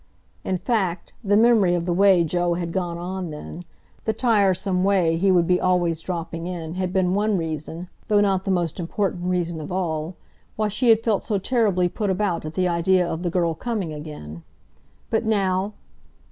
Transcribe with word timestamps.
In 0.43 0.57
fact, 0.57 1.13
the 1.23 1.37
memory 1.37 1.75
of 1.75 1.85
the 1.85 1.93
way 1.93 2.23
Joe 2.23 2.55
had 2.55 2.71
gone 2.73 2.97
on 2.97 3.29
then, 3.29 3.65
the 4.05 4.13
tiresome 4.13 4.83
way 4.83 5.15
he 5.17 5.29
would 5.31 5.45
be 5.45 5.61
always 5.61 6.01
dropping 6.01 6.47
in, 6.47 6.73
had 6.73 6.91
been 6.91 7.13
one 7.13 7.37
reason 7.37 7.87
(though 8.07 8.19
not 8.19 8.43
the 8.43 8.49
most 8.49 8.79
important 8.79 9.25
reason 9.25 9.61
of 9.61 9.71
all) 9.71 10.15
why 10.55 10.69
she 10.69 10.89
had 10.89 11.03
felt 11.03 11.21
so 11.23 11.37
terribly 11.37 11.87
put 11.87 12.09
about 12.09 12.45
at 12.47 12.55
the 12.55 12.67
idea 12.67 13.07
of 13.07 13.21
the 13.21 13.29
girl 13.29 13.53
coming 13.53 13.93
again. 13.93 14.41
But 15.11 15.23
now? 15.23 15.73